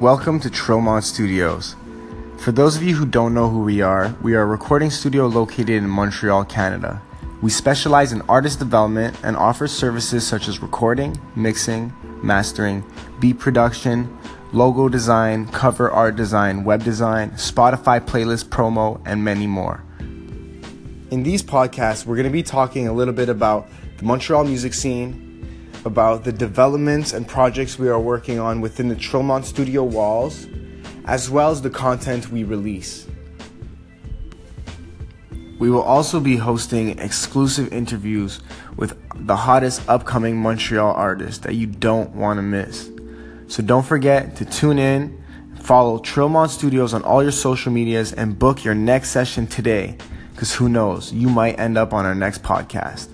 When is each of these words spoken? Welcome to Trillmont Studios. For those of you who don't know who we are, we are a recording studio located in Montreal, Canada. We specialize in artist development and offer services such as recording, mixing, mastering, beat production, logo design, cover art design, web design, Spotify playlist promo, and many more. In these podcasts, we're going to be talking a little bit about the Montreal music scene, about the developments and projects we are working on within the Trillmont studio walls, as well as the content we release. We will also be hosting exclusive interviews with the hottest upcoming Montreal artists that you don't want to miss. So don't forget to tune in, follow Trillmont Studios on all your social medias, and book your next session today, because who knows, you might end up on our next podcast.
Welcome 0.00 0.38
to 0.40 0.48
Trillmont 0.48 1.02
Studios. 1.02 1.74
For 2.36 2.52
those 2.52 2.76
of 2.76 2.84
you 2.84 2.94
who 2.94 3.04
don't 3.04 3.34
know 3.34 3.48
who 3.48 3.64
we 3.64 3.80
are, 3.80 4.14
we 4.22 4.36
are 4.36 4.42
a 4.42 4.46
recording 4.46 4.90
studio 4.90 5.26
located 5.26 5.70
in 5.70 5.88
Montreal, 5.88 6.44
Canada. 6.44 7.02
We 7.42 7.50
specialize 7.50 8.12
in 8.12 8.22
artist 8.28 8.60
development 8.60 9.16
and 9.24 9.36
offer 9.36 9.66
services 9.66 10.24
such 10.24 10.46
as 10.46 10.62
recording, 10.62 11.20
mixing, 11.34 11.92
mastering, 12.22 12.84
beat 13.18 13.40
production, 13.40 14.16
logo 14.52 14.88
design, 14.88 15.48
cover 15.48 15.90
art 15.90 16.14
design, 16.14 16.62
web 16.62 16.84
design, 16.84 17.32
Spotify 17.32 17.98
playlist 17.98 18.50
promo, 18.50 19.02
and 19.04 19.24
many 19.24 19.48
more. 19.48 19.82
In 21.10 21.24
these 21.24 21.42
podcasts, 21.42 22.06
we're 22.06 22.14
going 22.14 22.22
to 22.22 22.30
be 22.30 22.44
talking 22.44 22.86
a 22.86 22.92
little 22.92 23.14
bit 23.14 23.28
about 23.28 23.66
the 23.96 24.04
Montreal 24.04 24.44
music 24.44 24.74
scene, 24.74 25.27
about 25.84 26.24
the 26.24 26.32
developments 26.32 27.12
and 27.12 27.26
projects 27.26 27.78
we 27.78 27.88
are 27.88 28.00
working 28.00 28.38
on 28.38 28.60
within 28.60 28.88
the 28.88 28.96
Trillmont 28.96 29.44
studio 29.44 29.84
walls, 29.84 30.46
as 31.06 31.30
well 31.30 31.50
as 31.50 31.62
the 31.62 31.70
content 31.70 32.30
we 32.30 32.44
release. 32.44 33.06
We 35.58 35.70
will 35.70 35.82
also 35.82 36.20
be 36.20 36.36
hosting 36.36 36.98
exclusive 36.98 37.72
interviews 37.72 38.40
with 38.76 38.96
the 39.26 39.34
hottest 39.34 39.88
upcoming 39.88 40.36
Montreal 40.36 40.92
artists 40.92 41.44
that 41.44 41.54
you 41.54 41.66
don't 41.66 42.14
want 42.14 42.38
to 42.38 42.42
miss. 42.42 42.90
So 43.48 43.62
don't 43.62 43.84
forget 43.84 44.36
to 44.36 44.44
tune 44.44 44.78
in, 44.78 45.24
follow 45.60 45.98
Trillmont 45.98 46.50
Studios 46.50 46.94
on 46.94 47.02
all 47.02 47.22
your 47.22 47.32
social 47.32 47.72
medias, 47.72 48.12
and 48.12 48.38
book 48.38 48.64
your 48.64 48.74
next 48.74 49.10
session 49.10 49.48
today, 49.48 49.96
because 50.32 50.54
who 50.54 50.68
knows, 50.68 51.12
you 51.12 51.28
might 51.28 51.58
end 51.58 51.76
up 51.76 51.92
on 51.92 52.06
our 52.06 52.14
next 52.14 52.42
podcast. 52.42 53.08